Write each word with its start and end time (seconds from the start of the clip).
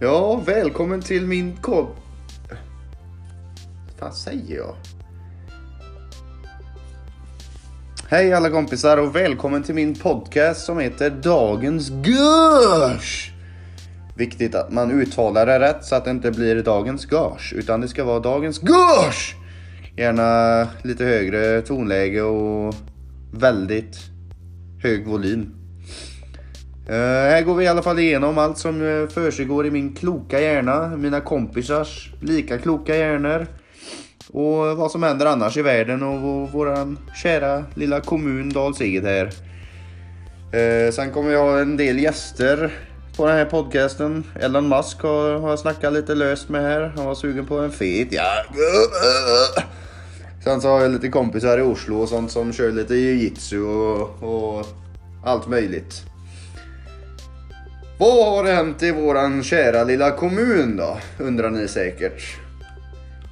Ja, 0.00 0.42
välkommen 0.46 1.00
till 1.00 1.26
min 1.26 1.56
kod... 1.56 1.86
Vad 2.48 3.98
fan 3.98 4.12
säger 4.12 4.56
jag? 4.56 4.74
Hej 8.08 8.32
alla 8.32 8.50
kompisar 8.50 8.96
och 8.96 9.16
välkommen 9.16 9.62
till 9.62 9.74
min 9.74 9.94
podcast 9.94 10.64
som 10.64 10.78
heter 10.78 11.10
Dagens 11.10 11.90
Görs. 11.90 13.32
Viktigt 14.16 14.54
att 14.54 14.72
man 14.72 14.90
uttalar 14.90 15.46
det 15.46 15.60
rätt 15.60 15.84
så 15.84 15.94
att 15.94 16.04
det 16.04 16.10
inte 16.10 16.30
blir 16.30 16.62
Dagens 16.62 17.12
Görs 17.12 17.52
utan 17.56 17.80
det 17.80 17.88
ska 17.88 18.04
vara 18.04 18.20
Dagens 18.20 18.62
Görs. 18.62 19.34
Gärna 19.96 20.68
lite 20.82 21.04
högre 21.04 21.62
tonläge 21.62 22.22
och 22.22 22.74
väldigt 23.32 23.98
hög 24.82 25.06
volym. 25.06 25.57
Uh, 26.90 26.94
här 26.94 27.42
går 27.42 27.54
vi 27.54 27.64
i 27.64 27.68
alla 27.68 27.82
fall 27.82 27.98
igenom 27.98 28.38
allt 28.38 28.58
som 28.58 28.80
uh, 28.80 29.08
försiggår 29.08 29.66
i 29.66 29.70
min 29.70 29.94
kloka 29.94 30.40
hjärna, 30.40 30.96
mina 30.96 31.20
kompisars 31.20 32.12
lika 32.20 32.58
kloka 32.58 32.96
hjärnor 32.96 33.46
och 34.32 34.76
vad 34.76 34.90
som 34.90 35.02
händer 35.02 35.26
annars 35.26 35.56
i 35.56 35.62
världen 35.62 36.02
och 36.02 36.52
våran 36.52 36.98
kära 37.22 37.64
lilla 37.74 38.00
kommun 38.00 38.50
Dals-Ed 38.50 39.04
här. 39.04 39.24
Uh, 39.26 40.92
sen 40.92 41.12
kommer 41.12 41.30
jag 41.30 41.40
ha 41.40 41.58
en 41.58 41.76
del 41.76 41.98
gäster 41.98 42.72
på 43.16 43.26
den 43.26 43.36
här 43.36 43.44
podcasten. 43.44 44.24
Elon 44.40 44.68
Musk 44.68 45.02
har, 45.02 45.38
har 45.38 45.56
snackat 45.56 45.92
lite 45.92 46.14
löst 46.14 46.48
med 46.48 46.62
här. 46.62 46.92
Han 46.96 47.06
var 47.06 47.14
sugen 47.14 47.46
på 47.46 47.58
en 47.58 47.70
fet 47.70 48.08
ja. 48.10 48.44
Sen 50.44 50.60
så 50.60 50.68
har 50.68 50.80
jag 50.80 50.90
lite 50.90 51.08
kompisar 51.08 51.58
i 51.58 51.62
Oslo 51.62 51.96
och 51.96 52.08
sånt 52.08 52.30
som 52.30 52.52
kör 52.52 52.72
lite 52.72 52.94
jiu-jitsu 52.94 53.60
och, 53.60 54.22
och 54.22 54.66
allt 55.24 55.48
möjligt. 55.48 56.02
Vad 58.00 58.34
har 58.34 58.54
hänt 58.54 58.82
i 58.82 58.92
våran 58.92 59.42
kära 59.42 59.84
lilla 59.84 60.10
kommun 60.10 60.76
då? 60.76 60.98
Undrar 61.18 61.50
ni 61.50 61.68
säkert. 61.68 62.22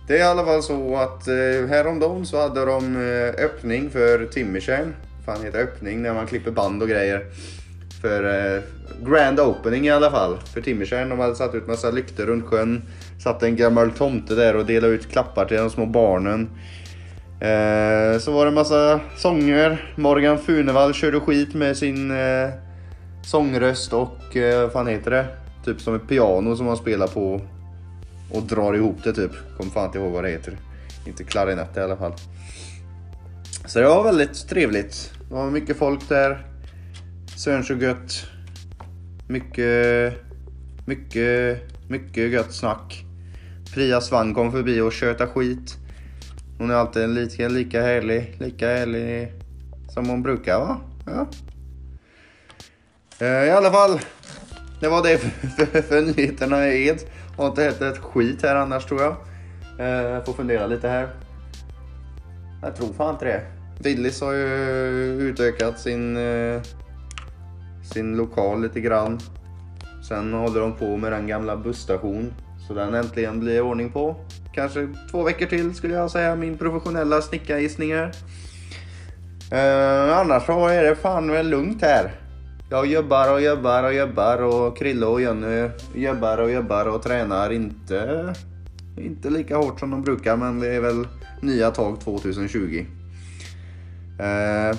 Det 0.08 0.14
är 0.14 0.19
i 0.19 0.23
alla 0.23 0.45
fall 0.45 0.62
så 0.62 0.97
att 0.97 1.28
eh, 1.28 1.69
häromdagen 1.69 2.27
så 2.27 2.41
hade 2.41 2.64
de 2.64 2.97
eh, 2.97 3.45
öppning 3.45 3.91
för 3.91 4.27
Timmertjärn. 4.27 4.95
Fan 5.27 5.45
heter 5.45 5.58
öppning 5.58 6.03
när 6.03 6.14
man 6.14 6.27
klipper 6.27 6.50
band 6.50 6.83
och 6.83 6.89
grejer. 6.89 7.25
För 8.03 8.55
eh, 8.56 8.62
grand 9.11 9.41
opening 9.41 9.86
i 9.86 9.91
alla 9.91 10.11
fall 10.11 10.39
för 10.55 10.61
Timmertjärn. 10.61 11.08
De 11.08 11.19
hade 11.19 11.34
satt 11.34 11.55
ut 11.55 11.67
massa 11.67 11.91
lyktor 11.91 12.27
runt 12.27 12.47
sjön. 12.47 12.83
Satt 13.23 13.42
en 13.42 13.56
gammal 13.56 13.91
tomte 13.91 14.34
där 14.34 14.56
och 14.56 14.67
delade 14.67 14.95
ut 14.95 15.11
klappar 15.11 15.45
till 15.45 15.56
de 15.56 15.70
små 15.70 15.86
barnen. 15.86 16.51
Eh, 17.41 18.19
så 18.19 18.33
var 18.33 18.45
det 18.45 18.51
massa 18.51 19.01
sånger. 19.17 19.92
Morgan 19.97 20.39
Funevall 20.39 20.95
körde 20.95 21.20
skit 21.20 21.55
med 21.55 21.77
sin 21.77 22.11
eh, 22.11 22.51
sångröst 23.27 23.92
och 23.92 24.36
eh, 24.36 24.62
vad 24.62 24.72
fan 24.72 24.86
heter 24.86 25.10
det? 25.10 25.27
Typ 25.64 25.80
som 25.80 25.94
ett 25.94 26.08
piano 26.08 26.56
som 26.56 26.66
man 26.66 26.77
spelar 26.77 27.06
på 27.06 27.41
och 28.33 28.42
drar 28.42 28.74
ihop 28.74 28.96
det 29.05 29.12
typ. 29.12 29.30
Kommer 29.56 29.70
fan 29.70 29.86
inte 29.86 29.98
ihåg 29.98 30.12
vad 30.12 30.24
det 30.24 30.30
heter. 30.30 30.58
Inte 31.06 31.24
klarinett 31.24 31.77
i 31.77 31.80
alla 31.80 31.96
fall. 31.96 32.12
Så 33.66 33.78
det 33.78 33.86
var 33.86 34.05
väldigt 34.05 34.48
trevligt. 34.48 35.12
Det 35.28 35.34
var 35.34 35.50
mycket 35.50 35.77
folk 35.77 36.08
där. 36.08 36.46
Sön 37.36 37.64
så 37.64 37.74
gött. 37.74 38.27
Mycket, 39.28 40.14
mycket, 40.86 41.61
mycket 41.88 42.30
gött 42.30 42.52
snack. 42.52 43.05
Priya 43.74 44.00
Svang 44.00 44.34
kom 44.34 44.52
förbi 44.52 44.80
och 44.80 44.92
köta 44.92 45.27
skit. 45.27 45.77
Hon 46.58 46.70
är 46.70 46.74
alltid 46.74 47.08
lika, 47.08 47.48
lika 47.48 47.83
härlig, 47.83 48.36
lika 48.40 48.68
härlig 48.68 49.33
som 49.88 50.08
hon 50.08 50.22
brukar 50.22 50.58
va? 50.58 50.80
Ja. 51.06 51.27
Eh, 53.20 53.45
I 53.45 53.50
alla 53.50 53.72
fall, 53.72 54.00
det 54.81 54.89
var 54.89 55.03
det 55.03 55.19
för, 55.19 55.67
för, 55.67 55.83
för 55.83 56.00
nyheterna 56.03 56.69
i 56.69 56.89
Ed. 56.89 57.00
Har 57.36 57.47
inte 57.47 57.62
hett 57.62 57.83
ett 57.83 57.98
skit 57.98 58.42
här 58.42 58.55
annars 58.56 58.84
tror 58.84 59.03
jag. 59.03 59.17
Eh, 59.78 60.11
jag 60.11 60.27
får 60.27 60.33
fundera 60.33 60.67
lite 60.67 60.89
här. 60.89 61.08
Jag 62.63 62.77
tror 62.77 62.92
fan 62.92 63.14
inte 63.14 63.24
det. 63.24 63.40
Willys 63.79 64.20
har 64.20 64.33
ju 64.33 64.46
utökat 65.20 65.80
sin, 65.80 66.17
eh, 66.17 66.63
sin 67.92 68.17
lokal 68.17 68.63
lite 68.63 68.80
grann. 68.80 69.19
Sen 70.08 70.33
håller 70.33 70.61
de 70.61 70.73
på 70.73 70.96
med 70.96 71.13
den 71.13 71.27
gamla 71.27 71.57
busstation. 71.57 72.33
Så 72.69 72.74
den 72.74 72.95
äntligen 72.95 73.40
blir 73.40 73.61
ordning 73.61 73.92
på. 73.92 74.17
Kanske 74.55 74.89
två 75.11 75.23
veckor 75.23 75.46
till 75.46 75.74
skulle 75.74 75.95
jag 75.95 76.11
säga, 76.11 76.36
min 76.36 76.58
professionella 76.58 77.23
snickargissningar. 77.23 78.13
Eh, 79.52 80.19
annars 80.19 80.46
så 80.46 80.67
är 80.67 80.85
det 80.85 80.96
fan 80.96 81.30
väl 81.30 81.48
lugnt 81.48 81.83
här. 81.83 82.26
Jag 82.70 82.86
jobbar 82.86 83.32
och 83.32 83.42
jobbar 83.42 83.82
och 83.82 83.94
jobbar 83.94 84.42
och 84.42 84.77
Krille 84.77 85.06
och 85.06 85.20
Jenny 85.20 85.70
jobbar 85.94 86.38
och 86.38 86.50
jobbar 86.50 86.86
och 86.86 87.02
tränar 87.02 87.52
inte, 87.52 88.34
inte 88.96 89.30
lika 89.30 89.56
hårt 89.56 89.80
som 89.80 89.90
de 89.90 90.02
brukar 90.02 90.36
men 90.36 90.60
det 90.60 90.68
är 90.68 90.80
väl 90.80 91.06
nya 91.40 91.70
tag 91.70 92.00
2020. 92.00 92.86
Eh, 94.18 94.77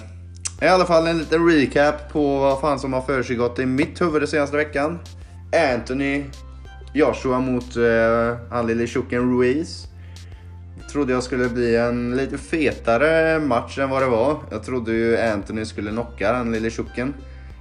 I 0.61 0.67
alla 0.67 0.85
fall 0.85 1.07
en 1.07 1.17
liten 1.17 1.49
recap 1.49 2.11
på 2.11 2.39
vad 2.39 2.61
fan 2.61 2.79
som 2.79 2.93
har 2.93 3.01
försiggått 3.01 3.59
i 3.59 3.65
mitt 3.65 4.01
huvud 4.01 4.21
den 4.21 4.27
senaste 4.27 4.57
veckan. 4.57 4.99
Anthony 5.73 6.23
Joshua 6.93 7.39
mot 7.39 7.75
eh, 7.75 8.37
han 8.49 8.67
lille 8.67 8.87
tjocken 8.87 9.37
Ruiz. 9.37 9.87
Trodde 10.91 11.13
jag 11.13 11.23
skulle 11.23 11.49
bli 11.49 11.75
en 11.75 12.17
lite 12.17 12.37
fetare 12.37 13.39
match 13.39 13.77
än 13.77 13.89
vad 13.89 14.01
det 14.01 14.07
var. 14.07 14.37
Jag 14.51 14.63
trodde 14.63 14.91
ju 14.91 15.17
Anthony 15.17 15.65
skulle 15.65 15.91
knocka 15.91 16.33
den 16.33 16.51
lille 16.51 16.69
tjocken. 16.69 17.13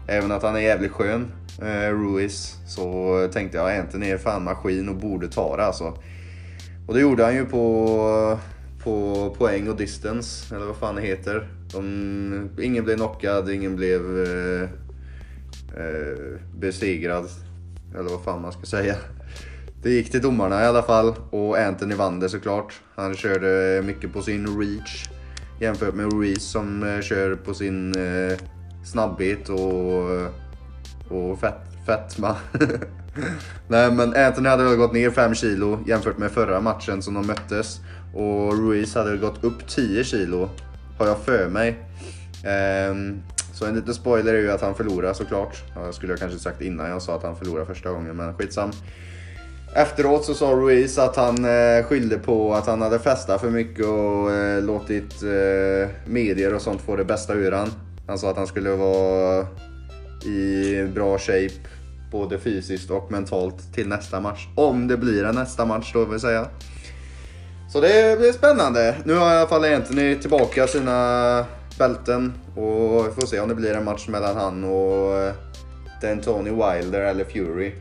Även 0.09 0.33
att 0.33 0.43
han 0.43 0.57
är 0.57 0.61
jävligt 0.61 0.93
skön, 0.93 1.33
eh, 1.63 1.91
Ruiz, 1.91 2.57
så 2.67 3.29
tänkte 3.33 3.59
jag 3.59 3.79
Anthony 3.79 4.11
är 4.11 4.19
fan 4.19 4.45
maskin 4.45 4.89
och 4.89 4.97
borde 4.97 5.29
ta 5.29 5.57
det 5.57 5.65
alltså. 5.65 5.99
Och 6.87 6.95
det 6.95 7.01
gjorde 7.01 7.25
han 7.25 7.35
ju 7.35 7.45
på, 7.45 8.39
på 8.85 9.35
poäng 9.39 9.69
och 9.69 9.77
distance, 9.77 10.55
eller 10.55 10.67
vad 10.67 10.77
fan 10.77 10.95
det 10.95 11.03
heter. 11.03 11.49
De, 11.73 12.51
ingen 12.61 12.85
blev 12.85 12.97
knockad, 12.97 13.51
ingen 13.51 13.77
blev 13.77 14.27
eh, 14.27 14.63
eh, 15.77 16.41
besegrad, 16.59 17.27
eller 17.95 18.11
vad 18.11 18.23
fan 18.23 18.43
man 18.43 18.53
ska 18.53 18.63
säga. 18.63 18.95
Det 19.83 19.91
gick 19.91 20.11
till 20.11 20.23
domarna 20.23 20.63
i 20.63 20.67
alla 20.67 20.83
fall 20.83 21.15
och 21.31 21.59
Anthony 21.59 21.95
vann 21.95 22.21
det 22.21 22.29
såklart. 22.29 22.81
Han 22.95 23.15
körde 23.15 23.83
mycket 23.87 24.13
på 24.13 24.23
sin 24.23 24.61
reach 24.61 25.09
jämfört 25.61 25.95
med 25.95 26.13
Ruiz 26.13 26.43
som 26.43 26.83
eh, 26.83 27.01
kör 27.01 27.35
på 27.35 27.55
sin 27.55 27.95
eh, 27.95 28.39
snabbhet 28.87 29.49
och, 29.49 30.03
och 31.09 31.41
fett, 31.41 31.61
fetma. 31.87 32.37
Nej 33.69 33.93
men 33.93 34.17
Anthony 34.17 34.49
hade 34.49 34.65
väl 34.65 34.77
gått 34.77 34.93
ner 34.93 35.11
5 35.11 35.35
kilo 35.35 35.79
jämfört 35.87 36.19
med 36.19 36.31
förra 36.31 36.61
matchen 36.61 37.03
som 37.03 37.15
de 37.15 37.27
möttes. 37.27 37.81
Och 38.15 38.59
Ruiz 38.59 38.95
hade 38.95 39.17
gått 39.17 39.45
upp 39.45 39.69
10 39.69 40.05
kilo, 40.05 40.49
har 40.99 41.07
jag 41.07 41.19
för 41.19 41.49
mig. 41.49 41.79
Um, 42.91 43.23
så 43.53 43.67
en 43.67 43.75
liten 43.75 43.95
spoiler 43.95 44.35
är 44.35 44.39
ju 44.39 44.51
att 44.51 44.61
han 44.61 44.75
förlorar 44.75 45.13
såklart. 45.13 45.65
Jag 45.75 45.95
skulle 45.95 46.13
jag 46.13 46.21
kanske 46.21 46.39
sagt 46.39 46.61
innan 46.63 46.91
jag 46.91 47.03
sa 47.03 47.17
att 47.17 47.23
han 47.23 47.37
förlorade 47.37 47.67
första 47.67 47.91
gången, 47.91 48.17
men 48.17 48.35
skitsam. 48.35 48.71
Efteråt 49.75 50.25
så 50.25 50.35
sa 50.35 50.47
Ruiz 50.47 50.99
att 50.99 51.17
han 51.17 51.45
eh, 51.45 51.85
skyllde 51.85 52.19
på 52.19 52.55
att 52.55 52.67
han 52.67 52.83
hade 52.83 52.99
festat 52.99 53.41
för 53.41 53.51
mycket 53.51 53.87
och 53.87 54.33
eh, 54.33 54.63
låtit 54.63 55.23
eh, 55.23 55.89
medier 56.07 56.55
och 56.55 56.63
sånt 56.63 56.81
få 56.81 56.97
det 56.97 57.05
bästa 57.05 57.35
ur 57.35 57.53
han. 57.53 57.71
Han 58.07 58.19
sa 58.19 58.31
att 58.31 58.37
han 58.37 58.47
skulle 58.47 58.71
vara 58.71 59.47
i 60.25 60.85
bra 60.95 61.19
shape 61.19 61.69
både 62.11 62.39
fysiskt 62.39 62.91
och 62.91 63.13
mentalt 63.13 63.75
till 63.75 63.89
nästa 63.89 64.21
match. 64.21 64.47
Om 64.55 64.89
det 64.89 64.97
blir 64.97 65.25
en 65.25 65.35
nästa 65.35 65.65
match 65.65 65.93
då 65.93 66.05
vill 66.05 66.21
säga. 66.21 66.47
Så 67.73 67.81
det 67.81 68.19
blir 68.19 68.33
spännande. 68.33 68.97
Nu 69.05 69.15
har 69.15 69.35
i 69.35 69.37
alla 69.37 69.49
fall 69.49 69.65
Anthony 69.65 70.15
tillbaka 70.15 70.67
sina 70.67 71.45
bälten 71.79 72.33
och 72.57 73.07
vi 73.07 73.11
får 73.11 73.27
se 73.27 73.41
om 73.41 73.49
det 73.49 73.55
blir 73.55 73.75
en 73.75 73.85
match 73.85 74.09
mellan 74.09 74.37
han 74.37 74.65
och 74.65 75.19
eh, 75.19 75.35
den 76.01 76.21
Tony 76.21 76.51
Wilder 76.51 77.01
eller 77.01 77.25
Fury. 77.25 77.73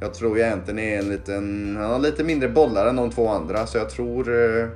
Jag 0.00 0.14
tror 0.14 0.38
ju 0.38 0.44
Anthony 0.44 0.82
är 0.82 0.98
en 0.98 1.08
liten, 1.08 1.76
han 1.80 1.90
har 1.90 1.98
lite 1.98 2.24
mindre 2.24 2.48
bollar 2.48 2.86
än 2.86 2.96
de 2.96 3.10
två 3.10 3.28
andra 3.28 3.66
så 3.66 3.78
jag 3.78 3.90
tror 3.90 4.28
eh, 4.28 4.68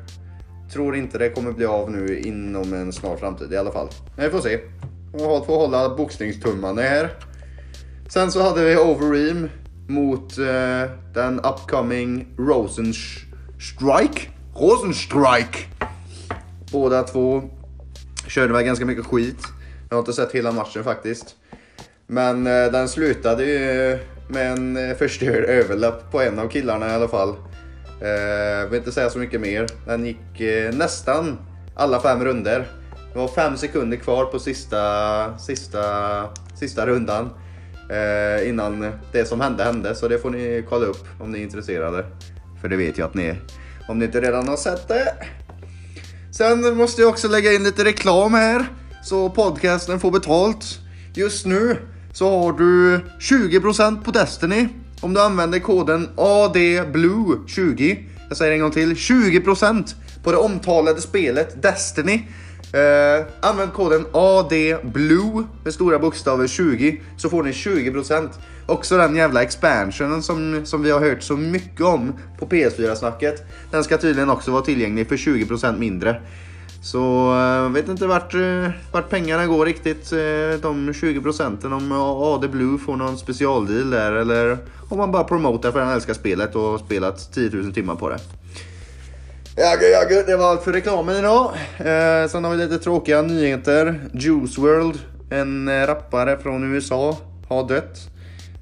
Tror 0.72 0.96
inte 0.96 1.18
det 1.18 1.30
kommer 1.30 1.52
bli 1.52 1.66
av 1.66 1.90
nu 1.90 2.18
inom 2.18 2.72
en 2.72 2.92
snar 2.92 3.16
framtid 3.16 3.52
i 3.52 3.56
alla 3.56 3.72
fall. 3.72 3.88
Men 4.16 4.24
vi 4.24 4.30
får 4.30 4.40
se. 4.40 4.58
Och 5.14 5.46
får 5.46 5.56
hålla 5.56 5.96
boxningstummarna 5.96 6.82
här. 6.82 7.10
Sen 8.08 8.32
så 8.32 8.42
hade 8.42 8.64
vi 8.64 8.76
Overeem 8.76 9.48
mot 9.88 10.38
uh, 10.38 10.46
den 11.14 11.40
upcoming 11.40 12.26
Rosenstrike. 12.38 14.20
Rosenstrike! 14.54 15.58
Båda 16.72 17.02
två 17.02 17.42
körde 18.28 18.52
väl 18.52 18.62
ganska 18.62 18.84
mycket 18.84 19.06
skit. 19.06 19.40
Jag 19.88 19.96
har 19.96 20.00
inte 20.00 20.12
sett 20.12 20.32
hela 20.32 20.52
matchen 20.52 20.84
faktiskt. 20.84 21.36
Men 22.06 22.46
uh, 22.46 22.72
den 22.72 22.88
slutade 22.88 23.44
ju 23.44 23.98
med 24.28 24.52
en 24.52 24.90
eh, 24.90 24.96
förstörd 24.96 25.44
överlapp 25.44 26.12
på 26.12 26.20
en 26.20 26.38
av 26.38 26.48
killarna 26.48 26.88
i 26.88 26.92
alla 26.92 27.08
fall. 27.08 27.34
Jag 28.00 28.66
vill 28.66 28.78
inte 28.78 28.92
säga 28.92 29.10
så 29.10 29.18
mycket 29.18 29.40
mer. 29.40 29.66
Den 29.86 30.06
gick 30.06 30.40
nästan 30.72 31.38
alla 31.74 32.00
fem 32.00 32.24
runder. 32.24 32.66
Det 33.14 33.20
var 33.20 33.28
fem 33.28 33.56
sekunder 33.56 33.96
kvar 33.96 34.24
på 34.24 34.38
sista, 34.38 35.38
sista, 35.38 35.80
sista 36.54 36.86
rundan. 36.86 37.30
eh, 37.90 38.48
innan 38.48 38.92
det 39.12 39.24
som 39.24 39.40
hände 39.40 39.64
hände. 39.64 39.94
Så 39.94 40.08
det 40.08 40.18
får 40.18 40.30
ni 40.30 40.64
kolla 40.68 40.86
upp 40.86 41.06
om 41.20 41.32
ni 41.32 41.38
är 41.38 41.42
intresserade. 41.42 42.06
För 42.60 42.68
det 42.68 42.76
vet 42.76 42.98
jag 42.98 43.06
att 43.06 43.14
ni 43.14 43.24
är. 43.24 43.40
Om 43.88 43.98
ni 43.98 44.04
inte 44.04 44.20
redan 44.20 44.48
har 44.48 44.56
sett 44.56 44.88
det. 44.88 45.14
Sen 46.32 46.76
måste 46.76 47.02
jag 47.02 47.10
också 47.10 47.28
lägga 47.28 47.52
in 47.52 47.64
lite 47.64 47.84
reklam 47.84 48.34
här. 48.34 48.66
Så 49.02 49.30
podcasten 49.30 50.00
får 50.00 50.10
betalt. 50.10 50.78
Just 51.14 51.46
nu 51.46 51.76
så 52.12 52.40
har 52.40 52.52
du 52.52 53.00
20% 53.20 54.04
på 54.04 54.10
Destiny. 54.10 54.68
Om 55.00 55.14
du 55.14 55.20
använder 55.20 55.58
koden 55.58 56.08
ADBLUE20. 56.16 57.96
Jag 58.28 58.36
säger 58.36 58.52
en 58.52 58.60
gång 58.60 58.70
till. 58.70 58.94
20% 58.94 59.94
på 60.24 60.32
det 60.32 60.38
omtalade 60.38 61.00
spelet 61.00 61.62
Destiny. 61.62 62.28
Eh, 62.74 63.26
använd 63.40 63.72
koden 63.72 64.06
ADBLUE 64.12 65.44
med 65.64 65.74
stora 65.74 65.98
bokstäver 65.98 66.46
20 66.46 67.00
så 67.16 67.28
får 67.28 67.42
ni 67.42 67.50
20%. 67.52 68.28
Också 68.66 68.96
den 68.96 69.16
jävla 69.16 69.42
expansionen 69.42 70.22
som, 70.22 70.66
som 70.66 70.82
vi 70.82 70.90
har 70.90 71.00
hört 71.00 71.22
så 71.22 71.36
mycket 71.36 71.80
om 71.80 72.12
på 72.38 72.46
PS4-snacket. 72.46 73.42
Den 73.70 73.84
ska 73.84 73.98
tydligen 73.98 74.30
också 74.30 74.50
vara 74.50 74.62
tillgänglig 74.62 75.08
för 75.08 75.16
20% 75.16 75.78
mindre. 75.78 76.20
Så 76.82 76.98
jag 77.36 77.70
vet 77.70 77.88
inte 77.88 78.06
vart, 78.06 78.34
eh, 78.34 78.70
vart 78.92 79.10
pengarna 79.10 79.46
går 79.46 79.66
riktigt. 79.66 80.12
eh, 80.12 80.60
De 80.62 80.92
20 80.94 81.20
procenten 81.20 81.72
om 81.72 81.92
AD 81.92 82.48
Blue 82.48 82.78
får 82.78 82.96
någon 82.96 83.18
specialdeal 83.18 83.90
där 83.90 84.12
eller 84.12 84.58
om 84.88 84.98
man 84.98 85.12
bara 85.12 85.24
promotar 85.24 85.72
för 85.72 85.80
att 85.80 85.86
han 85.86 85.94
älskar 85.94 86.14
spelet 86.14 86.54
och 86.54 86.62
har 86.62 86.78
spelat 86.78 87.32
10 87.32 87.50
000 87.50 87.72
timmar 87.74 87.94
på 87.94 88.08
det. 88.08 88.18
Ja, 89.56 89.76
gud, 89.80 89.90
ja, 89.92 90.04
gud, 90.08 90.26
det 90.26 90.36
var 90.36 90.50
allt 90.50 90.62
för 90.62 90.72
reklamen 90.72 91.16
idag. 91.16 91.52
Eh, 91.78 92.28
sen 92.28 92.44
har 92.44 92.50
vi 92.50 92.56
lite 92.56 92.78
tråkiga 92.78 93.22
nyheter. 93.22 94.00
Juice 94.12 94.58
World, 94.58 94.98
en 95.30 95.68
eh, 95.68 95.86
rappare 95.86 96.38
från 96.38 96.74
USA, 96.74 97.18
har 97.48 97.68
dött. 97.68 97.98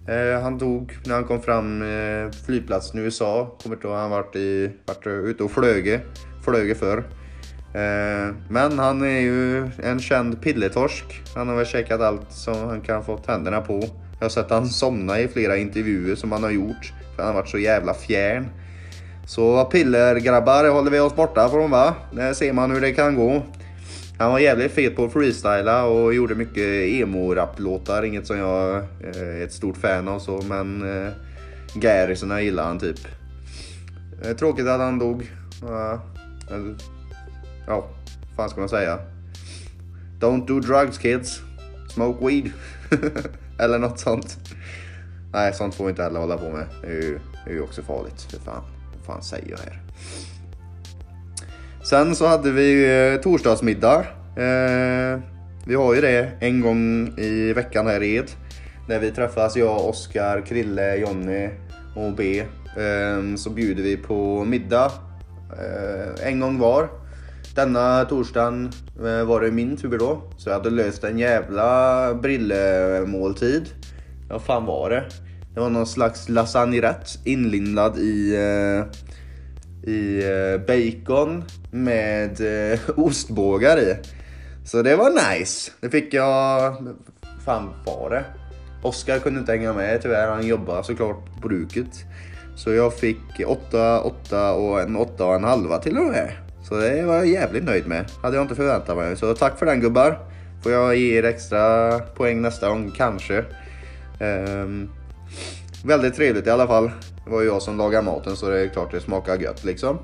Eh, 0.09 0.43
han 0.43 0.59
dog 0.59 0.97
när 1.07 1.15
han 1.15 1.25
kom 1.25 1.43
fram 1.43 1.83
eh, 1.83 2.31
flygplatsen 2.47 3.01
i 3.01 3.03
USA. 3.03 3.59
Kommer 3.63 3.77
inte 3.77 3.87
ihåg, 3.87 3.97
han 3.97 4.11
varit, 4.11 4.37
i, 4.37 4.71
varit 4.87 5.07
eh, 5.07 5.13
ute 5.13 5.43
och 5.43 5.51
flöge, 5.51 6.01
flöge 6.45 6.75
för. 6.75 6.99
Eh, 7.75 8.35
men 8.49 8.79
han 8.79 9.03
är 9.03 9.21
ju 9.21 9.71
en 9.83 10.01
känd 10.01 10.43
pilletorsk. 10.43 11.23
Han 11.35 11.49
har 11.49 11.57
väl 11.57 11.67
käkat 11.67 12.01
allt 12.01 12.33
som 12.33 12.55
han 12.55 12.81
kan 12.81 13.05
få 13.05 13.17
tänderna 13.19 13.61
på. 13.61 13.81
Jag 14.19 14.25
har 14.25 14.29
sett 14.29 14.51
han 14.51 14.67
somna 14.67 15.21
i 15.21 15.29
flera 15.29 15.57
intervjuer 15.57 16.15
som 16.15 16.33
han 16.33 16.43
har 16.43 16.51
gjort. 16.51 16.93
För 17.17 17.23
han 17.23 17.35
har 17.35 17.41
varit 17.41 17.51
så 17.51 17.59
jävla 17.59 17.95
fjärn. 17.95 18.49
Så 19.27 19.65
pillergrabbar 19.65 20.71
håller 20.71 20.91
vi 20.91 21.01
oss 21.01 21.17
borta 21.17 21.49
från 21.49 21.71
va? 21.71 21.95
Där 22.13 22.35
ser 22.35 22.53
man 22.53 22.71
hur 22.71 22.81
det 22.81 22.93
kan 22.93 23.17
gå. 23.17 23.43
Han 24.19 24.33
var 24.33 24.39
jävligt 24.39 24.73
fet 24.73 24.97
på 24.97 25.05
att 25.05 25.13
freestyla 25.13 25.85
och 25.85 26.15
gjorde 26.15 26.35
mycket 26.35 26.65
emo-rapplåtar. 26.89 28.03
Inget 28.03 28.27
som 28.27 28.39
jag 28.39 28.77
eh, 28.77 28.83
är 29.23 29.45
ett 29.45 29.53
stort 29.53 29.77
fan 29.77 30.09
av 30.09 30.19
så 30.19 30.43
men 30.43 30.97
eh, 30.97 31.13
Garrisarna 31.75 32.43
gillar 32.43 32.65
han 32.65 32.79
typ. 32.79 32.99
Eh, 34.25 34.37
tråkigt 34.37 34.67
att 34.67 34.81
han 34.81 34.99
dog. 34.99 35.31
Ja, 35.63 36.03
ja, 37.67 37.85
vad 38.29 38.37
fan 38.37 38.51
ska 38.51 38.61
man 38.61 38.69
säga? 38.69 38.99
Don't 40.21 40.47
do 40.47 40.61
drugs 40.61 40.99
kids. 40.99 41.41
Smoke 41.89 42.27
weed. 42.27 42.51
Eller 43.59 43.79
något 43.79 43.99
sånt. 43.99 44.39
Nej, 45.33 45.55
sånt 45.55 45.75
får 45.75 45.85
vi 45.85 45.91
inte 45.91 46.03
heller 46.03 46.21
hålla 46.21 46.39
på 46.39 46.51
med. 46.51 46.67
Det 46.83 46.87
är 46.87 47.03
ju, 47.03 47.19
det 47.45 47.51
är 47.51 47.55
ju 47.55 47.63
också 47.63 47.83
farligt. 47.83 48.23
För 48.23 48.39
fan. 48.39 48.63
Vad 49.07 49.15
fan 49.15 49.23
säger 49.23 49.51
jag 49.51 49.59
här? 49.59 49.83
Sen 51.85 52.15
så 52.15 52.27
hade 52.27 52.51
vi 52.51 52.99
eh, 53.13 53.21
torsdagsmiddag. 53.21 53.99
Eh, 54.37 55.21
vi 55.67 55.75
har 55.75 55.95
ju 55.95 56.01
det 56.01 56.31
en 56.41 56.61
gång 56.61 57.13
i 57.19 57.53
veckan 57.53 57.87
här 57.87 58.03
i 58.03 58.17
Ed. 58.17 58.31
När 58.89 58.99
vi 58.99 59.11
träffas, 59.11 59.57
jag, 59.57 59.89
Oskar, 59.89 60.47
Krille, 60.47 60.97
Jonny 60.97 61.49
och 61.97 62.13
B. 62.17 62.45
Ehm, 62.79 63.37
så 63.37 63.51
bjuder 63.51 63.83
vi 63.83 63.97
på 63.97 64.45
middag. 64.45 64.93
Eh, 65.53 66.29
en 66.29 66.41
gång 66.41 66.59
var. 66.59 66.89
Denna 67.55 68.05
torsdagen 68.05 68.71
var 69.27 69.41
det 69.41 69.51
min 69.51 69.77
tur 69.77 69.99
då. 69.99 70.23
Så 70.37 70.51
jag 70.51 70.55
hade 70.55 70.71
löst 70.71 71.05
en 71.05 71.19
jävla 71.19 72.15
brillemåltid. 72.15 73.63
Vad 74.31 74.43
fan 74.43 74.67
var 74.67 74.91
det? 74.91 75.05
Det 75.55 75.61
var 75.61 75.71
någon 75.71 75.87
slags 75.87 76.29
lasagnerätt 76.29 77.19
inlindad 77.25 77.99
i, 77.99 78.35
eh, 78.35 78.85
i 79.93 80.25
eh, 80.25 80.61
bacon 80.61 81.45
med 81.71 82.41
eh, 82.73 82.81
ostbågar 82.97 83.79
i. 83.79 83.97
Så 84.65 84.83
det 84.83 84.97
var 84.97 85.35
nice. 85.35 85.73
Det 85.81 85.91
fick 85.91 86.15
jag... 86.15 86.77
fan 87.45 87.71
var 87.87 88.11
det? 88.11 88.25
Oskar 88.83 89.19
kunde 89.19 89.41
inte 89.41 89.53
hänga 89.53 89.73
med 89.73 90.03
tyvärr. 90.03 90.29
Han 90.29 90.47
jobbar 90.47 90.83
såklart 90.83 91.41
på 91.43 91.49
bruket. 91.49 92.05
Så 92.57 92.73
jag 92.73 92.95
fick 92.95 93.41
8, 93.47 94.01
8 94.01 94.53
och 94.53 94.81
en 94.81 94.97
8 94.97 95.27
och 95.27 95.35
en 95.35 95.45
halva 95.45 95.79
till 95.79 95.99
och 95.99 96.05
med. 96.05 96.33
Så 96.69 96.75
det 96.75 97.03
var 97.03 97.15
jag 97.15 97.27
jävligt 97.27 97.65
nöjd 97.65 97.87
med. 97.87 98.05
Hade 98.23 98.37
jag 98.37 98.45
inte 98.45 98.55
förväntat 98.55 98.97
mig. 98.97 99.17
Så 99.17 99.35
tack 99.35 99.59
för 99.59 99.67
den 99.67 99.81
gubbar. 99.81 100.19
Får 100.63 100.73
jag 100.73 100.97
ge 100.97 101.19
er 101.19 101.25
extra 101.25 101.99
poäng 101.99 102.43
nästa 102.43 102.69
gång 102.69 102.91
kanske. 102.97 103.45
Um, 104.21 104.91
väldigt 105.85 106.15
trevligt 106.15 106.47
i 106.47 106.51
alla 106.51 106.67
fall. 106.67 106.91
Det 107.25 107.31
var 107.31 107.41
ju 107.41 107.47
jag 107.47 107.63
som 107.63 107.79
lagade 107.79 108.05
maten 108.05 108.37
så 108.37 108.49
det 108.49 108.61
är 108.61 108.69
klart 108.69 108.91
det 108.91 109.01
smakar 109.01 109.39
gött 109.39 109.65
liksom. 109.65 109.99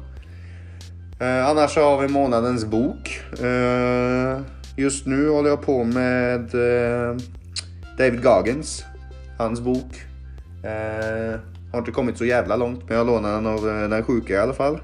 Eh, 1.20 1.46
annars 1.46 1.75
så 1.75 1.80
har 1.80 2.02
vi 2.02 2.08
månadens 2.08 2.64
bok. 2.64 3.20
Eh, 3.42 4.40
just 4.76 5.06
nu 5.06 5.28
håller 5.28 5.48
jag 5.48 5.62
på 5.62 5.84
med 5.84 6.54
eh, 6.54 7.16
David 7.98 8.22
Goggins. 8.22 8.84
Hans 9.38 9.60
bok. 9.60 10.04
Eh, 10.64 11.40
har 11.72 11.78
inte 11.78 11.90
kommit 11.90 12.19
så 12.19 12.25
jävla 12.25 12.56
långt 12.56 12.88
men 12.88 12.96
jag 12.96 13.06
lånade 13.06 13.34
den 13.34 13.46
av 13.46 13.69
eh, 13.69 13.88
den 13.88 14.04
sjuka 14.04 14.32
i 14.32 14.38
alla 14.38 14.52
fall. 14.52 14.78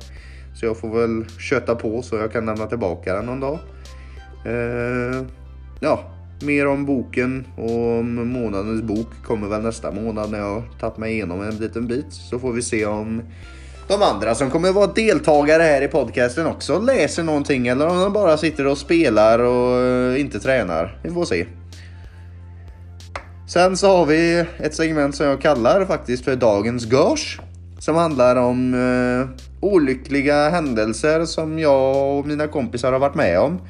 Så 0.55 0.67
jag 0.67 0.79
får 0.79 1.01
väl 1.01 1.25
köta 1.39 1.75
på 1.75 2.03
så 2.03 2.17
jag 2.17 2.33
kan 2.33 2.47
lämna 2.47 2.67
tillbaka 2.67 3.15
den 3.15 3.27
någon 3.27 3.41
dag. 3.41 3.59
Eh, 4.47 5.23
ja, 5.81 6.14
mer 6.43 6.67
om 6.67 6.87
boken 6.87 7.47
och 7.57 7.99
om 7.99 8.29
månadens 8.29 8.83
bok 8.83 9.09
kommer 9.25 9.49
väl 9.49 9.63
nästa 9.63 9.91
månad 9.91 10.31
när 10.31 10.39
jag 10.39 10.63
tagit 10.81 10.97
mig 10.97 11.13
igenom 11.13 11.43
en 11.43 11.57
liten 11.57 11.87
bit. 11.87 12.07
Så 12.11 12.39
får 12.39 12.53
vi 12.53 12.63
se 12.63 12.87
om 12.87 13.23
de 13.89 14.03
andra 14.03 14.35
som 14.35 14.51
kommer 14.51 14.73
vara 14.73 14.87
deltagare 14.87 15.63
här 15.63 15.83
i 15.83 15.89
podcasten 15.89 16.47
också 16.47 16.81
läser 16.81 17.23
någonting 17.23 17.69
eller 17.69 17.87
om 17.87 17.99
de 17.99 18.13
bara 18.13 18.37
sitter 18.37 18.67
och 18.67 18.79
spelar 18.79 19.39
och 19.39 19.83
eh, 19.83 20.21
inte 20.21 20.41
tränar. 20.41 20.99
Vi 21.03 21.11
får 21.11 21.25
se. 21.25 21.47
Sen 23.49 23.77
så 23.77 23.97
har 23.97 24.07
vi 24.07 24.45
ett 24.59 24.75
segment 24.75 25.17
som 25.17 25.27
jag 25.27 25.41
kallar 25.41 25.85
faktiskt 25.85 26.25
för 26.25 26.37
Dagens 26.37 26.85
Gage. 26.85 27.41
Som 27.79 27.97
handlar 27.97 28.37
om 28.37 28.75
eh, 28.75 29.45
olyckliga 29.61 30.49
händelser 30.49 31.25
som 31.25 31.59
jag 31.59 32.19
och 32.19 32.27
mina 32.27 32.47
kompisar 32.47 32.93
har 32.93 32.99
varit 32.99 33.15
med 33.15 33.41
om. 33.41 33.61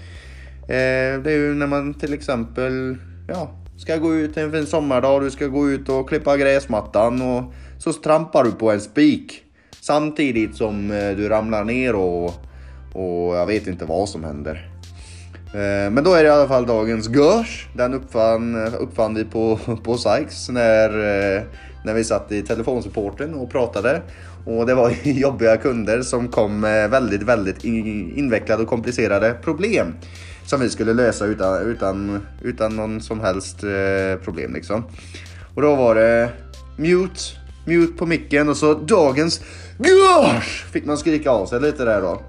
Eh, 0.69 1.23
det 1.23 1.33
är 1.33 1.37
ju 1.37 1.55
när 1.55 1.67
man 1.67 1.95
till 1.95 2.15
exempel 2.15 2.97
ja, 3.29 3.51
ska 3.77 3.97
gå 3.97 4.15
ut 4.15 4.37
en 4.37 4.53
fin 4.53 4.67
sommardag, 4.67 5.23
du 5.23 5.31
ska 5.31 5.47
gå 5.47 5.71
ut 5.71 5.89
och 5.89 6.09
klippa 6.09 6.37
gräsmattan 6.37 7.23
och 7.23 7.53
så 7.79 7.93
trampar 7.93 8.45
du 8.45 8.53
på 8.53 8.71
en 8.71 8.81
spik. 8.81 9.43
Samtidigt 9.81 10.57
som 10.57 10.91
eh, 10.91 11.17
du 11.17 11.29
ramlar 11.29 11.65
ner 11.65 11.95
och, 11.95 12.25
och 12.93 13.37
jag 13.37 13.47
vet 13.47 13.67
inte 13.67 13.85
vad 13.85 14.09
som 14.09 14.25
händer. 14.25 14.71
Eh, 15.47 15.91
men 15.91 16.05
då 16.05 16.15
är 16.15 16.23
det 16.23 16.29
i 16.29 16.33
alla 16.33 16.49
fall 16.49 16.67
dagens 16.67 17.09
görs. 17.09 17.69
Den 17.77 17.95
uppfann, 17.95 18.57
uppfann 18.57 19.15
vi 19.15 19.25
på, 19.25 19.59
på 19.85 19.97
Sykes 19.97 20.49
när, 20.49 20.91
när 21.85 21.95
vi 21.95 22.05
satt 22.05 22.33
i 22.33 22.43
telefonsupporten 22.43 23.35
och 23.35 23.51
pratade. 23.51 24.03
Och 24.47 24.67
det 24.67 24.75
var 24.75 24.93
jobbiga 25.03 25.57
kunder 25.57 26.03
som 26.03 26.29
kom 26.29 26.61
med 26.61 26.91
väldigt, 26.91 27.23
väldigt 27.23 27.65
invecklade 27.65 28.63
och 28.63 28.69
komplicerade 28.69 29.35
problem. 29.43 29.95
Som 30.47 30.61
vi 30.61 30.71
skulle 30.71 30.93
lösa 30.93 31.27
utan, 31.27 31.67
utan, 31.67 32.27
utan 32.43 32.77
någon 32.77 33.01
som 33.01 33.21
helst 33.21 33.65
eh, 33.65 34.25
problem 34.25 34.55
liksom. 34.55 34.85
Och 35.55 35.63
då 35.63 35.75
var 35.75 35.95
det 35.95 36.31
mute, 36.77 37.21
mute 37.67 37.93
på 37.93 38.07
micken 38.07 38.49
och 38.49 38.57
så 38.57 38.75
dagens 38.75 39.41
gosh 39.79 40.65
Fick 40.73 40.85
man 40.85 40.99
skrika 40.99 41.31
av 41.31 41.47
sig 41.47 41.61
lite 41.61 41.85
där 41.85 42.01
då 42.01 42.23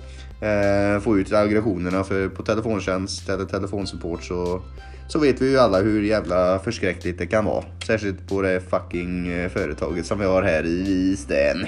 eh, 0.46 1.00
få 1.00 1.18
ut 1.18 1.34
aggressionerna 1.34 2.04
för 2.04 2.30
på 2.30 2.44
telefontjänst 2.44 3.30
eller 3.30 3.46
telefonsupport 3.46 4.24
så, 4.24 4.62
så 5.08 5.20
vet 5.20 5.42
vi 5.42 5.50
ju 5.50 5.60
alla 5.60 5.82
hur 5.82 6.04
jävla 6.04 6.60
förskräckligt 6.60 7.18
det 7.18 7.28
kan 7.28 7.46
vara. 7.46 7.64
Särskilt 7.88 8.28
på 8.28 8.42
det 8.42 8.62
fucking 8.70 9.28
eh, 9.28 9.50
företaget 9.50 10.06
som 10.06 10.20
vi 10.20 10.26
har 10.26 10.44
här 10.44 10.66
i 10.66 10.84
Visten. 10.84 11.68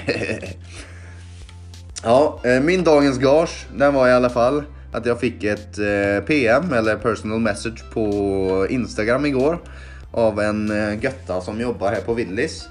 ja, 2.02 2.40
eh, 2.44 2.60
min 2.60 2.84
dagens 2.84 3.18
gage, 3.18 3.66
den 3.76 3.94
var 3.94 4.08
i 4.08 4.12
alla 4.12 4.30
fall 4.30 4.62
att 4.92 5.06
jag 5.06 5.20
fick 5.20 5.44
ett 5.44 5.78
eh, 5.78 6.24
PM 6.26 6.72
eller 6.72 6.96
personal 6.96 7.40
message 7.40 7.84
på 7.92 8.66
Instagram 8.70 9.26
igår 9.26 9.58
av 10.12 10.40
en 10.40 10.70
eh, 10.70 11.04
götta 11.04 11.40
som 11.40 11.60
jobbar 11.60 11.92
här 11.92 12.00
på 12.00 12.14
Willys. 12.14 12.68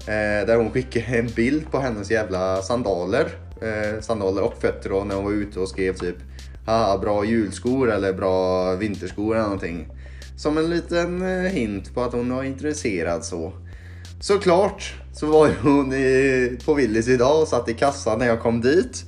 Eh, 0.00 0.46
där 0.46 0.56
hon 0.56 0.70
skickade 0.70 1.06
en 1.06 1.26
bild 1.26 1.70
på 1.70 1.78
hennes 1.78 2.10
jävla 2.10 2.62
sandaler. 2.62 3.28
Sandaler 4.00 4.42
och 4.42 4.60
fötter 4.60 4.90
då, 4.90 5.04
när 5.04 5.14
hon 5.14 5.24
var 5.24 5.32
ute 5.32 5.60
och 5.60 5.68
skrev 5.68 5.94
typ 5.94 6.16
Haha, 6.66 6.98
bra 6.98 7.24
julskor 7.24 7.90
eller 7.90 8.12
bra 8.12 8.72
vinterskor 8.74 9.34
eller 9.34 9.44
någonting. 9.44 9.88
Som 10.36 10.58
en 10.58 10.70
liten 10.70 11.22
hint 11.46 11.94
på 11.94 12.02
att 12.02 12.12
hon 12.12 12.34
var 12.34 12.42
intresserad 12.42 13.24
så. 13.24 13.52
Såklart 14.20 14.94
så 15.12 15.26
var 15.26 15.46
ju 15.46 15.52
hon 15.62 15.94
på 16.64 16.74
Willys 16.74 17.08
idag 17.08 17.42
och 17.42 17.48
satt 17.48 17.68
i 17.68 17.74
kassan 17.74 18.18
när 18.18 18.26
jag 18.26 18.40
kom 18.40 18.60
dit. 18.60 19.04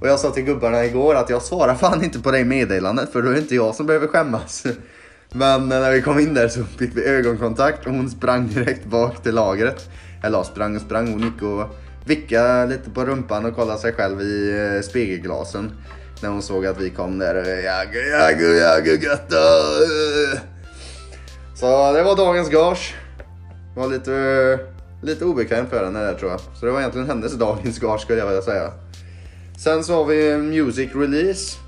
Och 0.00 0.08
jag 0.08 0.20
sa 0.20 0.30
till 0.30 0.44
gubbarna 0.44 0.84
igår 0.84 1.14
att 1.14 1.30
jag 1.30 1.42
svarar 1.42 1.74
fan 1.74 2.04
inte 2.04 2.18
på 2.18 2.30
det 2.30 2.44
meddelandet 2.44 3.12
för 3.12 3.22
då 3.22 3.28
är 3.28 3.32
det 3.32 3.40
inte 3.40 3.54
jag 3.54 3.74
som 3.74 3.86
behöver 3.86 4.06
skämmas. 4.06 4.64
Men 5.32 5.68
när 5.68 5.90
vi 5.90 6.02
kom 6.02 6.18
in 6.18 6.34
där 6.34 6.48
så 6.48 6.64
fick 6.64 6.96
vi 6.96 7.04
ögonkontakt 7.04 7.86
och 7.86 7.92
hon 7.92 8.10
sprang 8.10 8.48
direkt 8.48 8.84
bak 8.84 9.22
till 9.22 9.34
lagret. 9.34 9.90
Eller 10.22 10.42
sprang 10.42 10.76
och 10.76 10.82
sprang, 10.82 11.12
hon 11.12 11.20
gick 11.20 11.42
och 11.42 11.66
vickade 12.06 12.66
lite 12.66 12.90
på 12.90 13.04
rumpan 13.04 13.44
och 13.44 13.56
kollade 13.56 13.78
sig 13.78 13.92
själv 13.92 14.20
i 14.20 14.50
eh, 14.76 14.82
spegelglasen. 14.82 15.72
När 16.22 16.28
hon 16.28 16.42
såg 16.42 16.66
att 16.66 16.80
vi 16.80 16.90
kom 16.90 17.18
där. 17.18 17.34
Jaggu, 17.64 17.98
jaggu, 17.98 18.56
jaggu, 18.56 18.90
götta. 18.90 19.36
Så 21.54 21.92
det 21.92 22.02
var 22.02 22.16
dagens 22.16 22.48
gage. 22.48 22.94
Det 23.74 23.80
var 23.80 23.88
lite, 23.88 24.58
lite 25.02 25.24
obekvämt 25.24 25.70
för 25.70 25.84
henne 25.84 26.00
där 26.00 26.14
tror 26.14 26.30
jag. 26.30 26.40
Så 26.40 26.66
det 26.66 26.72
var 26.72 26.80
egentligen 26.80 27.08
hennes 27.08 27.32
dagens 27.32 27.78
gage 27.78 28.00
skulle 28.00 28.18
jag 28.18 28.26
vilja 28.26 28.42
säga. 28.42 28.72
Sen 29.58 29.84
så 29.84 29.94
har 29.94 30.04
vi 30.04 30.36
Music 30.36 30.90
Release. 30.94 31.58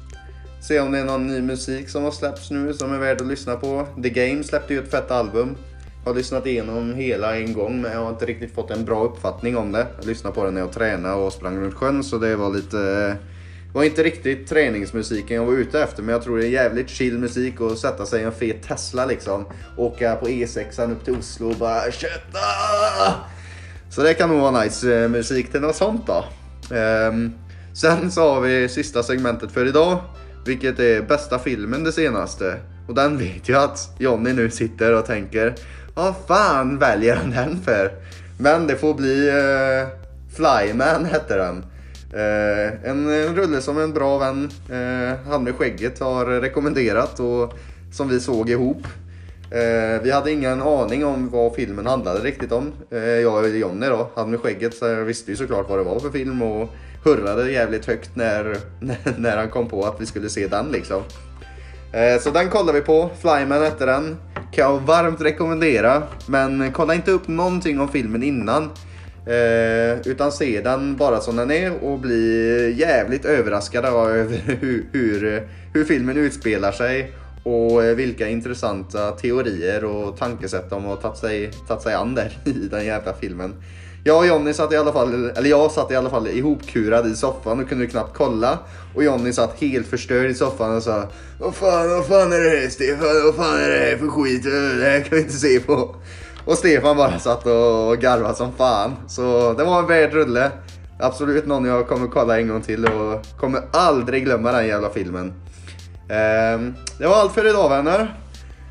Se 0.61 0.81
om 0.81 0.93
det 0.93 0.99
är 0.99 1.05
någon 1.05 1.27
ny 1.27 1.41
musik 1.41 1.89
som 1.89 2.05
har 2.05 2.11
släppts 2.11 2.51
nu 2.51 2.75
som 2.75 2.93
är 2.93 2.99
värd 2.99 3.21
att 3.21 3.27
lyssna 3.27 3.57
på. 3.57 3.87
The 4.03 4.11
Game 4.11 4.45
släppte 4.45 4.75
ju 4.75 4.81
ett 4.81 4.91
fett 4.91 5.11
album. 5.11 5.57
Jag 6.05 6.11
har 6.11 6.17
lyssnat 6.17 6.47
igenom 6.47 6.95
hela 6.95 7.37
en 7.37 7.53
gång 7.53 7.83
men 7.83 7.93
jag 7.93 8.01
har 8.01 8.11
inte 8.11 8.27
riktigt 8.27 8.55
fått 8.55 8.71
en 8.71 8.85
bra 8.85 9.05
uppfattning 9.05 9.57
om 9.57 9.73
det. 9.73 9.87
Jag 9.97 10.07
lyssnade 10.07 10.35
på 10.35 10.45
det 10.45 10.51
när 10.51 10.61
jag 10.61 10.73
tränade 10.73 11.15
och 11.15 11.33
sprang 11.33 11.59
runt 11.59 11.75
sjön 11.75 12.05
så 12.05 12.19
det 12.19 12.37
var 12.37 12.51
lite... 12.51 12.79
Det 13.73 13.75
var 13.75 13.85
inte 13.85 14.03
riktigt 14.03 14.49
träningsmusiken 14.49 15.37
jag 15.37 15.45
var 15.45 15.53
ute 15.53 15.83
efter 15.83 16.03
men 16.03 16.13
jag 16.13 16.23
tror 16.23 16.39
det 16.39 16.47
är 16.47 16.51
jävligt 16.51 16.89
chill 16.89 17.19
musik 17.19 17.61
att 17.61 17.79
sätta 17.79 18.07
sig 18.07 18.21
i 18.21 18.25
en 18.25 18.33
fet 18.33 18.63
Tesla 18.63 19.07
liksom. 19.07 19.45
Åka 19.77 20.17
på 20.17 20.27
E6an 20.27 20.93
upp 20.93 21.05
till 21.05 21.17
Oslo 21.17 21.51
och 21.51 21.57
bara 21.57 21.93
kötta! 21.93 22.39
Så 23.91 24.03
det 24.03 24.15
kan 24.15 24.29
nog 24.29 24.41
vara 24.41 24.63
nice 24.63 25.03
eh, 25.03 25.09
musik 25.09 25.51
till 25.51 25.61
något 25.61 25.77
sånt 25.77 26.07
då. 26.07 26.25
Um, 26.77 27.35
sen 27.75 28.11
så 28.11 28.35
har 28.35 28.41
vi 28.41 28.69
sista 28.69 29.03
segmentet 29.03 29.53
för 29.53 29.67
idag. 29.67 29.99
Vilket 30.47 30.79
är 30.79 31.03
bästa 31.03 31.39
filmen 31.39 31.85
det 31.85 31.93
senaste. 31.93 32.57
Och 32.89 32.95
den 32.95 33.19
vet 33.19 33.49
jag 33.49 33.63
att 33.63 33.95
Jonny 33.99 34.33
nu 34.33 34.51
sitter 34.51 34.93
och 34.95 35.07
tänker. 35.07 35.55
Vad 35.95 36.15
fan 36.29 36.79
väljer 36.79 37.17
han 37.17 37.31
den 37.31 37.63
för? 37.63 37.93
Men 38.39 38.67
det 38.67 38.77
får 38.77 38.95
bli 38.95 39.31
uh, 39.31 39.89
Flyman 40.37 41.05
hette 41.05 41.37
den. 41.37 41.65
Uh, 42.15 42.91
en, 42.91 43.11
en 43.11 43.37
rulle 43.37 43.61
som 43.61 43.79
en 43.79 43.93
bra 43.93 44.19
vän, 44.19 44.51
uh, 44.71 45.31
han 45.31 45.45
med 45.45 45.55
skägget, 45.55 46.01
har 46.01 46.27
rekommenderat 46.27 47.21
och 47.21 47.59
som 47.93 48.09
vi 48.09 48.21
såg 48.21 48.51
ihop. 48.51 48.87
Uh, 49.55 50.03
vi 50.03 50.11
hade 50.11 50.33
ingen 50.33 50.63
aning 50.63 51.05
om 51.05 51.31
vad 51.31 51.55
filmen 51.55 51.87
handlade 51.87 52.21
riktigt 52.21 52.53
om. 52.53 52.73
Uh, 52.93 52.99
jag 53.01 53.45
och 53.45 53.49
Jonny 53.49 53.87
då, 53.87 54.11
han 54.15 54.31
med 54.31 54.41
skägget, 54.41 54.75
så 54.75 54.87
jag 54.87 55.05
visste 55.05 55.31
ju 55.31 55.37
såklart 55.37 55.69
vad 55.69 55.79
det 55.79 55.85
var 55.85 56.01
för 56.01 56.11
film 56.11 56.43
och 56.43 56.75
hurrade 57.05 57.53
jävligt 57.53 57.87
högt 57.87 58.11
när, 58.15 58.57
när 59.19 59.37
han 59.37 59.51
kom 59.51 59.69
på 59.69 59.85
att 59.85 60.01
vi 60.01 60.07
skulle 60.07 60.29
se 60.29 60.47
den 60.47 60.73
liksom. 60.73 61.03
Eh, 61.93 62.21
så 62.21 62.31
den 62.31 62.51
kollar 62.51 62.73
vi 62.73 62.81
på. 62.81 63.11
Flyman 63.21 63.63
hette 63.63 63.87
den. 63.87 64.17
Kan 64.53 64.65
jag 64.65 64.81
varmt 64.81 65.21
rekommendera. 65.21 66.03
Men 66.27 66.73
kolla 66.73 66.95
inte 66.95 67.11
upp 67.11 67.29
någonting 67.29 67.81
om 67.81 67.89
filmen 67.89 68.23
innan. 68.23 68.71
Eh, 69.27 70.01
utan 70.05 70.33
se 70.33 70.61
den 70.61 70.97
bara 70.97 71.21
som 71.21 71.37
den 71.37 71.51
är 71.51 71.85
och 71.85 71.99
bli 71.99 72.75
jävligt 72.79 73.25
överraskad 73.25 73.85
över 73.85 74.25
hur, 74.61 74.87
hur, 74.93 75.49
hur 75.75 75.85
filmen 75.85 76.17
utspelar 76.17 76.73
sig. 76.73 77.13
Och 77.43 77.85
eh, 77.85 77.97
vilka 77.97 78.29
intressanta 78.29 79.11
teorier 79.11 79.85
och 79.85 80.19
tankesätt 80.19 80.71
de 80.71 80.85
har 80.85 80.97
tagit 80.97 81.19
sig, 81.19 81.51
tagit 81.69 81.83
sig 81.83 81.95
an 81.95 82.15
där 82.15 82.39
i 82.45 82.53
den 82.53 82.85
jävla 82.85 83.15
filmen. 83.15 83.55
Jag 84.05 84.19
och 84.19 84.27
Jonny 84.27 84.53
satt 84.53 84.73
i 84.73 84.77
alla 84.77 84.93
fall, 84.93 85.31
eller 85.31 85.51
jag 85.51 85.71
satt 85.71 85.91
i 85.91 85.97
alla 85.97 86.11
fall 86.11 86.29
ihopkurad 86.29 87.07
i 87.07 87.17
soffan 87.17 87.61
och 87.61 87.69
kunde 87.69 87.87
knappt 87.87 88.17
kolla. 88.17 88.59
Och 88.95 89.05
Jonny 89.05 89.33
satt 89.33 89.61
helt 89.61 89.87
förstörd 89.87 90.31
i 90.31 90.35
soffan 90.35 90.77
och 90.77 90.83
sa 90.83 91.05
Vad 91.39 91.55
fan, 91.55 91.91
vad 91.91 92.07
fan 92.07 92.33
är 92.33 92.41
det 92.41 92.61
här 92.61 92.69
Stefan? 92.69 93.09
Vad 93.25 93.35
fan 93.35 93.61
är 93.61 93.69
det 93.69 93.79
här 93.79 93.97
för 93.97 94.09
skit? 94.09 94.43
Det 94.81 94.85
här 94.85 95.01
kan 95.01 95.17
vi 95.17 95.23
inte 95.23 95.37
se 95.37 95.61
på. 95.61 95.95
Och 96.45 96.59
Stefan 96.59 96.97
bara 96.97 97.19
satt 97.19 97.47
och 97.47 97.99
garvade 97.99 98.35
som 98.35 98.53
fan. 98.53 98.97
Så 99.09 99.53
det 99.53 99.65
var 99.65 99.79
en 99.79 99.87
värd 99.87 100.13
rulle. 100.13 100.51
Absolut 101.01 101.47
någon 101.47 101.65
jag 101.65 101.89
kommer 101.89 102.09
kolla 102.09 102.41
en 102.41 102.49
gång 102.49 102.63
till 102.63 102.85
och 102.87 103.27
kommer 103.41 103.63
aldrig 103.73 104.25
glömma 104.25 104.53
den 104.53 104.67
jävla 104.67 104.91
filmen. 104.91 105.33
Ehm, 106.11 106.75
det 106.99 107.07
var 107.07 107.17
allt 107.17 107.33
för 107.33 107.51
idag 107.51 107.69
vänner. 107.69 108.15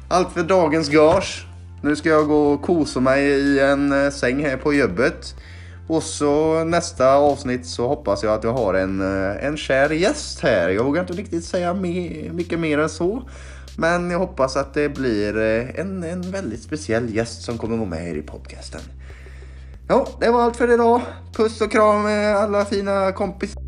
Allt 0.10 0.32
för 0.32 0.44
dagens 0.44 0.90
gage. 0.90 1.46
Nu 1.82 1.96
ska 1.96 2.10
jag 2.10 2.28
gå 2.28 2.48
och 2.48 2.62
kosa 2.62 3.00
mig 3.00 3.24
i 3.24 3.60
en 3.60 4.06
eh, 4.06 4.10
säng 4.10 4.46
här 4.46 4.58
på 4.58 4.74
jobbet. 4.74 5.36
Och 5.88 6.04
så 6.04 6.64
nästa 6.64 7.14
avsnitt 7.14 7.66
så 7.66 7.88
hoppas 7.88 8.24
jag 8.24 8.34
att 8.34 8.44
jag 8.44 8.54
har 8.54 8.74
en, 8.74 9.02
eh, 9.02 9.46
en 9.46 9.58
kär 9.58 9.90
gäst 9.90 10.40
här. 10.40 10.70
Jag 10.70 10.84
vågar 10.84 11.02
inte 11.02 11.14
riktigt 11.14 11.44
säga 11.44 11.74
mycket 12.32 12.60
mer 12.60 12.80
än 12.80 12.90
så. 12.90 13.30
Men 13.78 14.12
jag 14.12 14.20
hoppas 14.20 14.56
att 14.56 14.74
det 14.74 14.90
blir 14.90 15.38
eh, 15.38 15.80
en, 15.80 16.04
en 16.04 16.32
väldigt 16.32 16.64
speciell 16.64 17.16
gäst 17.16 17.42
som 17.42 17.58
kommer 17.58 17.78
vara 17.78 17.90
med 17.90 18.00
här 18.00 18.18
i 18.18 18.22
podcasten. 18.22 18.82
Ja, 19.88 20.08
det 20.20 20.30
var 20.32 20.42
allt 20.42 20.58
för 20.58 20.74
idag. 20.74 21.02
Puss 21.36 21.62
och 21.62 21.72
kram 21.72 22.06
alla 22.36 22.66
fina 22.66 23.12
kompisar. 23.12 23.59